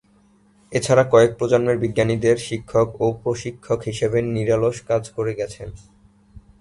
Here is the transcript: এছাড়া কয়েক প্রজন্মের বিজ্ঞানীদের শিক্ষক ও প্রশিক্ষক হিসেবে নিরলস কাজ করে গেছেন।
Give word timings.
এছাড়া 0.71 1.03
কয়েক 1.03 1.31
প্রজন্মের 1.37 1.77
বিজ্ঞানীদের 1.77 2.37
শিক্ষক 2.39 2.87
ও 3.01 3.05
প্রশিক্ষক 3.23 3.79
হিসেবে 3.83 4.17
নিরলস 4.27 4.77
কাজ 4.89 5.03
করে 5.09 5.31
গেছেন। 5.35 5.69